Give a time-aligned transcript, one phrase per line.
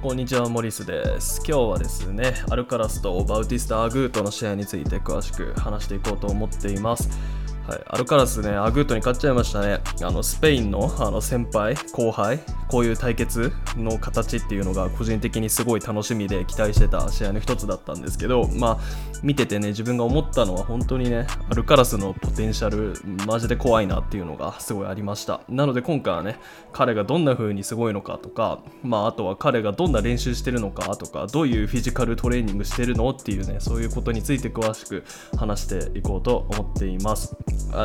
[0.00, 1.42] こんにちは、モリスです。
[1.44, 7.10] 今日はですね、アルカラスとバウティスタ・アグートの試合について詳しく話していこうと思っています。
[7.66, 9.80] はい、アルカラスね、アグートに勝っちゃいましたね。
[10.02, 12.38] あのスペインのあの先輩、後輩、
[12.68, 18.78] こういう対決の形っていうのが個人的にすごい楽しみで期待してた試合の一つだったんですけど、まあ、
[19.22, 22.94] 見ててね、自分が思ったのは本当にね、アルカラスのポテンシャル、
[23.26, 25.40] マジで怖いなっていうのがすごいありました。
[25.48, 26.36] なので今回はね、
[26.72, 35.04] 彼がどんな風にすごいのかとか、まあ、あとは彼がどんな練習してるのかとか、どういうフィジカルトレーニングしてるのっていうね、そういうことについて詳しく
[35.36, 37.36] 話していこうと思っています。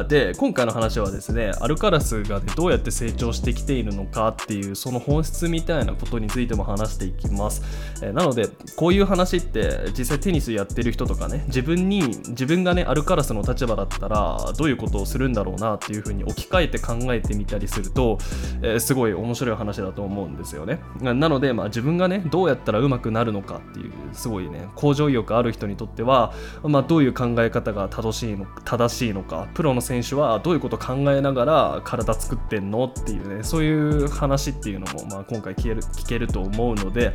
[0.07, 7.61] で、今回の話はですね、アルカラスが、ね、どうやって成長してきているのかっていう、その本質みたいなことについても話していきます。
[8.01, 18.17] えーなので、こういう話って実際テニスやってる人とかね、自分に、自分がね、アルカラスの立場だったら、どういうことをするんだろうなっていうふうに置き換えて考えてみたりすると、
[18.61, 20.79] えーすごい面白い話だと思うんですよね。
[21.01, 37.13] なので、まあ、自分がね、どうやったら上手くなるのかっていう、すごいね、向上意欲ある人にとっては、まあ、どういう考え方が正しいの正しいのか、プロの選手はどういうこと考えながら体作ってんのっていうね、そういう話ってていうのも、まあ、今回聞ける聞けると思うので、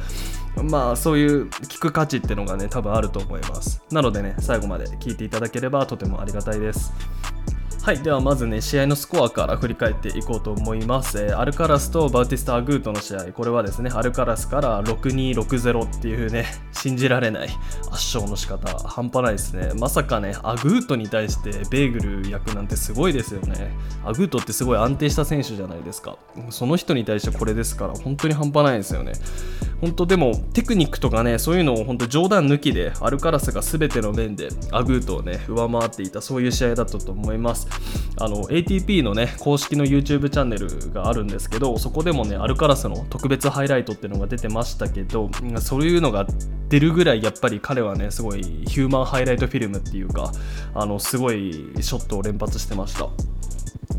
[0.63, 3.83] まあ、そういう聞く価値っていうのがね、多分あると思います。
[3.91, 6.93] なのでね、最後まで聞いていただければとてもありがたいです。
[7.89, 11.25] はい、ではまずね、試合のスコアから振り返っていこうと思います。
[11.25, 17.49] えーアルカラスとバウティスタ・アグートの試合、これはですね、アルカラスから6-2、6-0っていうね、 信じられない
[17.91, 19.71] 圧勝の仕方、半端ないですね。
[19.81, 23.75] まさかね、アグートに対してベーグル役なんてすごいですよね。
[24.05, 26.19] アグートってすごい安定した選手じゃないですか。
[26.51, 29.13] その人に対してこれですから、本当に半端ないですよね。
[29.81, 37.69] 本当でもテクニックとかねそういうのを本当冗談抜きでアルカラスが全ての面でアグートをね上回っていたそういう試合だったと思います
[38.21, 46.27] あの ATP のね公式の YouTube チャンネルがあるんですけどそこでもねアルカラスの特別ハイライトっていうのが出てましたけどそういうのが
[46.69, 50.33] 出るぐらいやっぱり彼はねすごいヒューマンハイライトフィルムっていうか
[50.75, 53.38] あのすごいショットを連発してました。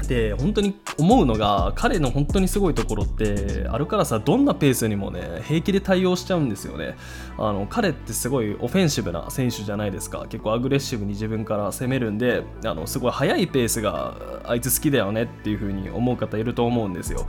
[0.07, 6.95] で本当に思うのが彼の本当にすごいところってアルカラスはどんなペースにもね平気で対応しちゃうんですよね。
[7.37, 10.25] あの彼ってすごいオフェンシブな選手じゃないですか。
[10.29, 17.25] 結構アグレッシブに自分から攻めるんであのすごい速いペースがあいつ好きだよねっていう風に思う方いると思うんですよ。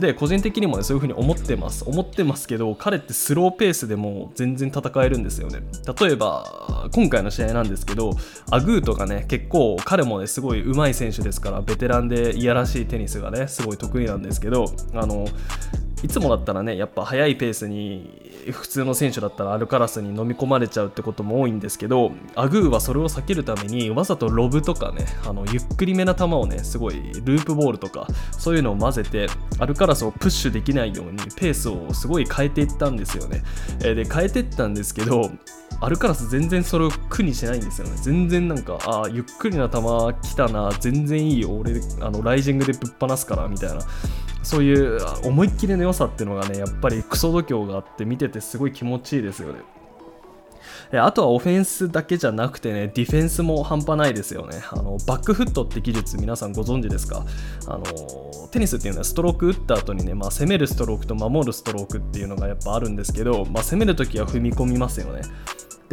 [0.00, 1.84] で個人的にもねそういう風に思ってます。
[1.84, 5.60] 思ってますけど彼ってスローペースでも全然戦えるんですよね。
[6.00, 8.12] 例えば今回の試合なんですけど
[8.50, 15.26] アグートがね結構彼もねすごい上手い選手ですからベテランでいやらしいテニスがねすごい得意なんですけどあの
[16.04, 29.28] いつもだったらねやっぱ速いペースに普通の選手だったらアルカラスに飲み込まれちゃうってことも多いんですけどアグーはそれを避けるためにわざとロブとかねあのゆっくりめな球をねすごいループボールとかそういうのを混ぜて
[29.58, 33.42] アルカラスをプッシュできないようにペースをすごい変えていったんですよね。
[33.82, 35.30] えで変えていったんですけど
[35.80, 37.94] アルカラス全然それを苦にしないんですよね。
[38.02, 39.80] 全然なんか、ああ、ゆっくりな球
[40.22, 43.80] 来たな、全然いいよ、俺、あのライジングでぶっ放すから、みたいな。
[44.42, 49.60] そういう思いっきりの良さっていうのがね、やっぱりクソ度胸があって、見ててすごい気持ちいいですよね。
[50.92, 54.62] あとはオフェンスだけじゃなくてね、ディフェンスも半端ないですよね。
[54.70, 57.24] あのバックフットって技術、皆さんご存知ですか？
[57.66, 57.84] あの
[58.52, 65.22] テニスっていうのはストローク打った後にね、まあ、攻めるストロークと守るストロークっていうのがやっぱあるんですけど、まあ、攻めるときは踏み込みますよね。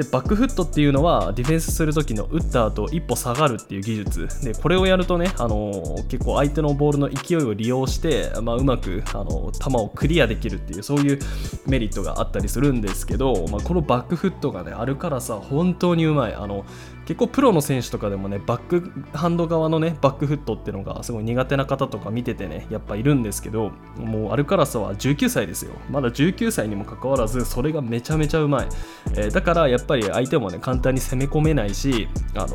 [0.01, 4.43] でバックフットっていうのはディフェンスする時の打った後一歩下がるっていう技術。
[4.43, 5.71] でこれをやるとね、あの
[6.09, 11.19] 結構相手のボールの勢いを利用して、まあ、うまく、あの球をクリアできるっていうそういう
[11.67, 16.33] メリットがあったりするんですけど、まあ、このバックフットがねあるからさ本当にうまい。
[16.33, 16.65] あの
[17.05, 25.73] 結構プロの選手とかでもねバックハンド側のねバックフットっていうのがすごい苦手な方とか見ててねやっぱいるんですけどもうアルカラスは19歳ですよ。
[25.89, 28.67] まだ19歳にもかかわらずそれがめちゃめちゃうまい、
[29.15, 32.45] えーだからやっぱり相手もね簡単に攻め込めないしあ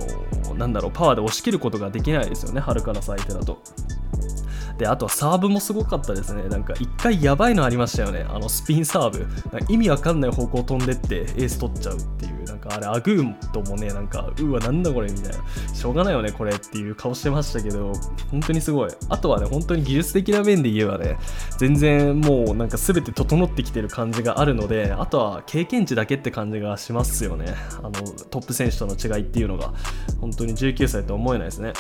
[0.49, 3.61] のなんだろうパワーで押し切ることができないですよねアルカラス相手だと。
[4.79, 6.49] であとはサーブもすごかったですね。
[6.49, 8.27] なんか一回やばいのありましたよね。
[8.29, 9.27] あのスピンサーブ。
[9.69, 12.45] 意味わかんない方向飛んでってエース取っちゃうっていう。
[12.45, 15.75] なんかあれアグーともねなんかうわなんだこれみたいな。
[15.75, 17.93] しょうがないよねこれっていう顔してましたけど
[18.31, 18.91] 本当にすごい。
[19.09, 21.19] あとはね本当に技術的な面で言えばね
[21.59, 27.55] 全然もうなんか全て整ってきてる感じがあるのであとは経験値だけって感じがしますよね。
[27.79, 27.91] あの
[28.31, 29.73] トップ選手との違いっていうのが。
[30.21, 31.73] 本当に19歳と思えないですね。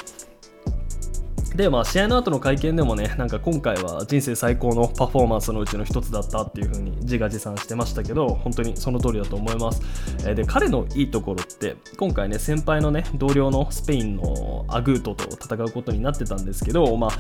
[1.54, 9.80] で、まあ、試合の後の会見でもね、なんか今回は人生最高のパフォーマンスのうちの一つだったっていう風に自画自賛してましたけど、本当にその通りだと思います。
[10.26, 17.10] え、で、彼のいいところって、今回ね、先輩のね、同僚のスペインのアグートと戦うことになってたんですけど、まあ、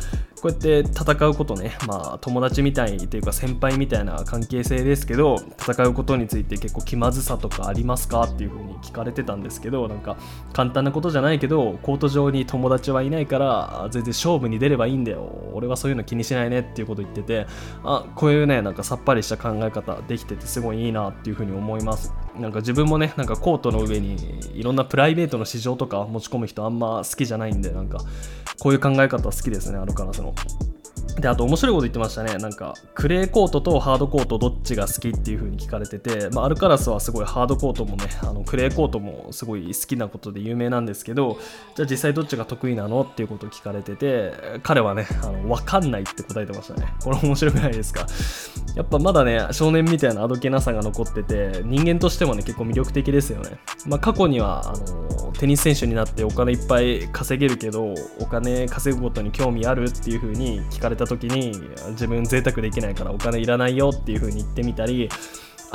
[0.42, 10.16] こうやって戦うことね、まあ、友達みたいというか先輩みたいな関係性ですけど、戦うことについて結構気まずさとかありますかっていう風に聞かれてたんですけど、なんか
[10.52, 15.32] 簡単なことじゃないけど、コート上に友達はいないから、全然勝負に出ればいいんだよ。
[15.52, 17.46] 俺はそういうの気にしないねっていうこと言ってて
[17.82, 22.12] あこういうねなんかさっぱりした考え方できててすごいいいなっていうふうに思います。
[22.40, 24.16] なんか自分もねなんかコートの上に
[24.54, 27.98] いろんなプライベートの市場とか持ち込む人あんま好きじゃないんでなんか
[28.58, 30.34] こういう考え方好きですねあるからその
[31.20, 32.36] で、あと面白いこと言ってましたね。
[32.36, 41.38] なんか、クレーコートとハードコートどっちが好きっていう風に聞かれてて、まあ、アルカラスはすごいハードコートもね、あのクレーコートもすごい好きなことで有名なんですけど、
[41.74, 46.92] じゃあ実際どっちが得意なのっていうことを聞かれてて、彼はね、あの、わかんないって答えてましたね。
[47.02, 48.06] これ面白くないですか？
[48.76, 53.58] やっぱまだね、少年みたいなあどけなさが残ってて、人間としてもね、結構魅力的ですよね。
[53.86, 61.58] まあ、過去には、あの、テニス選手になってお金いっぱい稼げるけど、お金稼ぐことに興味あるっていう風に聞かれた時に、
[61.92, 65.08] 自分贅沢できないからお金いらないよっていう風に言ってみたり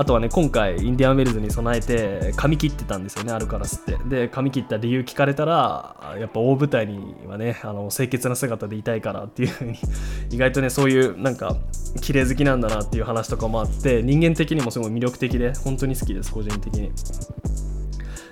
[0.02, 9.78] あとはね今回インディアンウェルズに備えて髪切ってたんですよねアルカラスってで髪切った理由聞かれたらやっぱ大舞台にはねあの清潔な姿でいたいからっていう風に
[10.32, 11.56] 意外とねそういうなんか
[12.02, 16.92] 綺麗好きなんだなっていう話とかもあって人間的にもすごい魅力的で本当に好きです個人的に。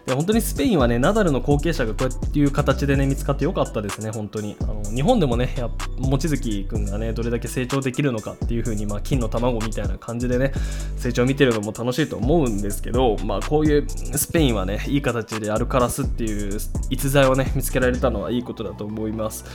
[0.10, 4.56] や本当にスペインはね、ナダルの後継者がこうやっていう形でね、見つかってよかったですね、本当に。
[4.62, 5.70] あの日本でもね、や
[6.00, 10.52] 望月君がね、どれだけ成長できるのかっていう風に、まあ、金の卵みたいな感じでね、
[10.98, 16.60] 成長を見てるのも楽しいと思うんですけど、まあ、こういうスペインはね、いい形でアルカラスっていう
[16.90, 19.46] 逸材をね、見つけられたのはいいことだと思います。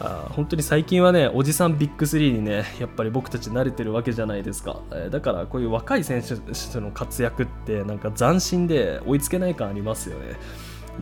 [0.00, 4.80] あ本当に最近はね、おじさんビッグ3にね、やっぱり僕たち慣れてるわけじゃないですか。
[4.92, 10.36] え、だからこういう若い選手の活躍ってなんか斬新で追いつけない感ありますよね。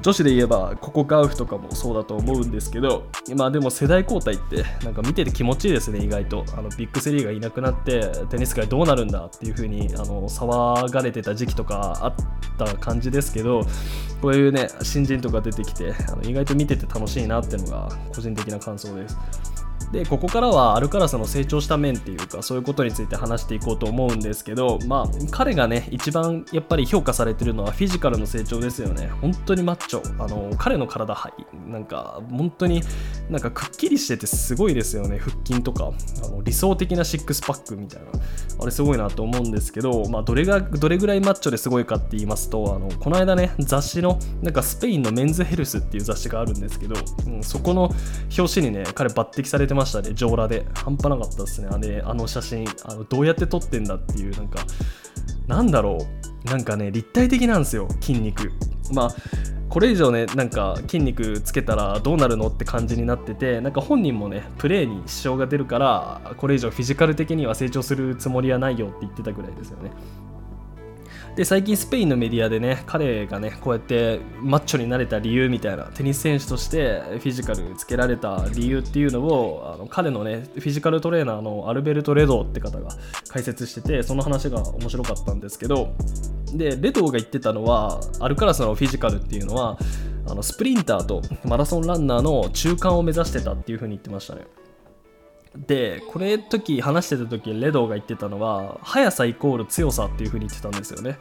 [0.01, 12.15] 女子で言えばここガウフとかもそうだと思うんですけどまあでも世代交代ってなんか見てて気持ちいいですね意外とあのビッグ3がいなくなってテニス界どうなるんだっていう風にあに騒がれてた時期とかあっ
[12.59, 13.63] た感じですけど
[14.21, 19.17] こういうね新人とか出てきてあの意外と見てて楽しいなっていうのが個人的な感想です。
[19.93, 29.09] でここからはアルカラスの成長した面っていうかそういうことについて話していこうと思うんですけどまあ彼がね一番やっぱり評価されてるのはフィジカルの成長ですよね。
[29.21, 30.23] 本当にマッチョ。
[30.23, 31.17] あの彼の体
[31.69, 32.83] なんか本当に
[33.31, 35.19] なんかくっきりしててすごいですよね。
[35.19, 35.93] 腹筋とか。
[36.25, 38.07] あの理想的なシックスパックみたいな。
[38.59, 46.95] あれすごいなと思うんですけど、まあ、どれがどれぐらいマッチョですごいかって言いますとあのこの間ね雑誌のなんかスペインのメンズヘルスっていう雑誌があるんですけど、
[47.27, 47.91] うん、そこの
[48.37, 50.67] 表紙にね彼抜擢されてましたね、上裸で。
[50.75, 52.67] 半端なかったですね、あれ、あの写真。
[52.85, 54.65] あのどうやって撮ってんだっていう、なんか、
[55.47, 56.49] なんだろう。
[56.49, 58.53] なんかね、立体的なんですよ、筋肉。
[58.93, 59.09] まあ、
[59.69, 69.91] これ以上ね、なんか筋肉つけたらどうなるのって感じになってて、なんか本人もね、プレーに支障が出るから、これ以上フィジカル的には成長するつもりはないよって言ってたぐらいですよね。
[71.37, 82.89] で最近スペインのメディアでね彼がねこうやってマッチョになれた理由みたいなテニス選手としてフィジカルつけられた理由っていうのをあの彼のねフィジカルトレーナーのアルベルト・レドって方が
[83.29, 85.95] 解説しててその話が面白かったんですけど
[86.55, 89.79] でレドが言ってたのはアルカラスのフィジカルっていうのは
[90.27, 94.47] あのスプリンターとマラソンランナーの中間を目指してたっていう風に言ってましたね。
[95.67, 101.19] でこれ時話してた時レドーが言ってたのは速さイコール強さっていう風に言ってたんですよね。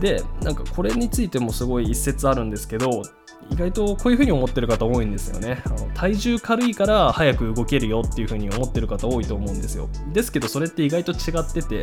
[0.00, 3.02] でなんかこれについてもすごい一説あるんですけど
[3.50, 5.62] 意外とこういう風に思ってる方多いんですよね。
[5.66, 9.88] あの体重軽いから早く動けるよっていう風に思ってる方多いと思うんですよ。
[10.12, 11.82] ですけどそれって意外と違ってて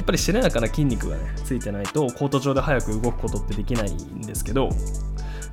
[0.00, 4.70] っぱりしなやかな筋肉がねついてないとコート上で早く動くことってできないんですけど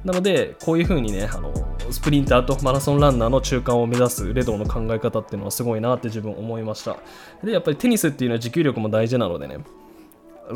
[0.04, 1.54] なので、こういう風にね、あの
[1.92, 6.98] スプリンターとマラソンランナーの中間を目指すレドの考え方っていうのはすごいなって自分思いました。
[7.44, 9.58] で、やっぱりテニスっていうのは持久力も大事なのでね、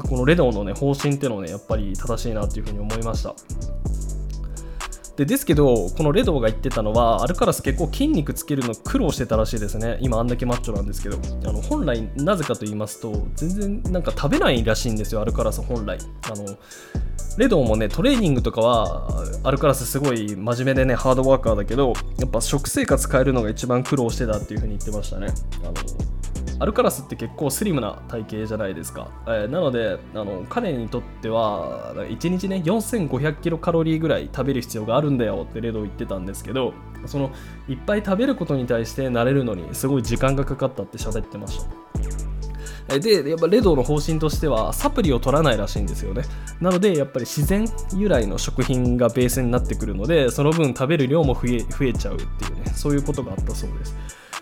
[0.09, 3.35] このレドのね、方針っていうのをね、やっぱり正しいなっていう風に思いました。
[5.17, 9.97] でですけど、このレドが言ってたのは、アルカラス結構筋肉つけるの苦労してたらしいですね。
[10.01, 11.17] 今あんだけマッチョなんですけど、
[11.47, 15.97] あの本来なぜかと言いますと、全然なんか食べないらしいんですよ、アルカラス本来。
[16.29, 16.57] あの
[17.37, 25.27] レドもね、トレーニングとかは、アルカラスすごい真面目でね、ハードワーカーだけど、やっぱ食生活変えるのが一番苦労してたっていう風に言ってましたね。
[25.63, 25.73] あの
[26.59, 29.09] アルカラスって結構スリムな体型じゃないですか。
[29.27, 36.73] えー、なのであの、彼にとっては、1日ね、4500キロカロリーぐらい食べる必要があるんだよってレド言ってたんですけど、
[37.05, 37.31] その
[37.67, 41.85] いっぱい食べることに対して慣れるのにすごい時間がかかったって喋ってました。
[42.99, 46.23] でやっぱレドの方針としてはサプリを取らないらしいんですよね。
[46.61, 53.95] なのでやっぱり自然由来の食品がベースになってくるのでその分食べる量も増え増えちゃうっていうねそういうことがあったそうです。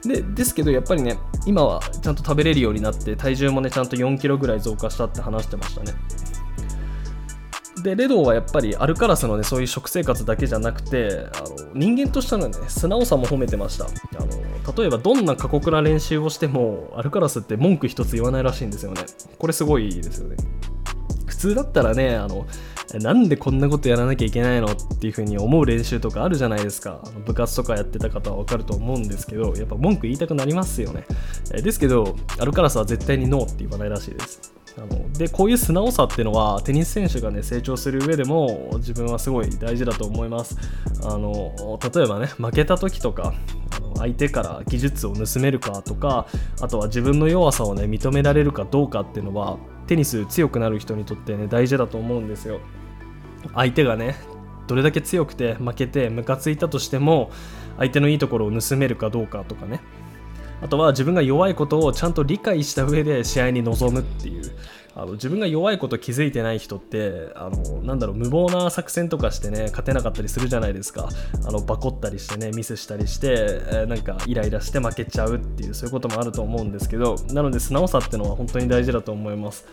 [0.06, 5.94] でですけどやっぱりね今はちゃんと食べれるようになって体重もねちゃんと4キロぐらい増加したって話してましたね。
[7.82, 13.86] でレドーはやっぱりアルカラスのねそういう食生活だけじゃなくてあの人間としてのね素直さも褒めてました。
[13.86, 13.90] あ
[14.26, 19.02] の例えばどんな過酷な練習をしてもアルカラスって文句一つ言わないらしいんですよね。
[19.38, 20.38] これすごいですよね。
[21.26, 22.46] 普通だったらねあの
[23.00, 27.00] なんでこんなことやらなきゃいけないのっていう風に思う練習とかあるじゃないですか。
[27.26, 31.06] 部活とかやってた方はわかると思うんですけどやっぱ文句言いたくなりますよね。
[31.52, 34.54] ですけどアルカラスは絶対にノーって言わないらしいです。
[34.78, 40.58] あのでこういう素直さっていうのはテニス選手がね成長する上でも自分はすごい大事だと思います。
[41.04, 43.34] あの例えばね負けた時とか
[43.98, 46.28] 相手から技術を盗めるかとか
[46.62, 49.58] あとは自分の弱さをね認められるかどうかっていうのは
[49.88, 52.60] テニス強くなる人にとってね大事だと思うんですよ。
[53.54, 54.16] 相手がね
[54.68, 57.32] どれだけ強くて負けてムカついたとしても
[57.78, 59.82] 相手のいいところを盗めるかどうかとかね。
[60.62, 64.44] あとは自分が弱いことをちゃんと理解した上で試合に臨むっていう。
[64.96, 71.10] あの自分が弱いこと気づいてない人ってあのなんだろう無謀な作戦とかしてね勝てなかったりするじゃないですか。
[71.46, 77.16] あのバコったりしてねミスしたりして、えー、なんかイライラして負けちゃうっていうそういうこともあると思うんですけど。
[77.32, 79.66] なので素直さってのは本当に大事だと思います。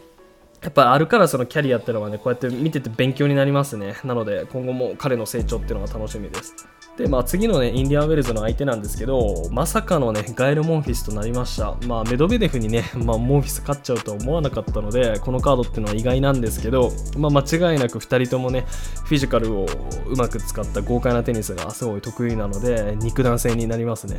[0.62, 3.96] やっぱあるからそのキャリアってのはねこうやって見てて勉強になりますね。
[4.04, 6.54] なので今後も彼の成長っていうのが楽しみです。
[6.96, 11.76] で、まあ、次のね、インディアンウェルズの相手なんですけど、まさかのね、ガエル・モンフィスとなりました。
[11.86, 18.66] まあ、メドベデフにね、 まあ、モンフィス勝っちゃうとは思わなかったので、このカードっていうのは意外なんですけど、まあ、間違いなく2人ともね、
[19.04, 19.66] フィジカルを
[20.08, 24.18] うまく使った豪快なテニスがすごい得意なので、肉弾戦になりますね。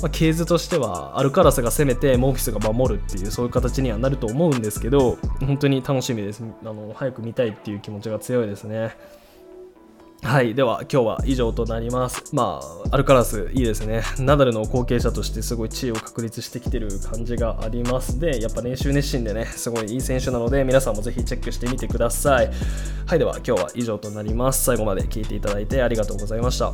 [0.00, 6.42] まあ、ケーズとしては、アルカラスが攻めて、モンフィスが守るっていう、そういう形にはなると思うんですけど、本当に楽しみです。
[6.64, 8.96] あの早く見たいっていう気持ちが強いですね。
[10.24, 10.54] はい。
[10.54, 12.22] では、今日は以上となります。
[12.32, 14.02] まあ、アルカラス、いいですね。
[14.20, 22.50] ナダルの後継者としてすごい地位を確立してきてる感じがありますで、やっぱ練習熱心でね、すごいいい選手なので、皆さんもぜひチェックしてみてください。
[23.04, 23.18] はい。
[23.18, 24.64] では、今日は以上となります。
[24.64, 26.72] 最後まで聞いていただいてありがとうございました。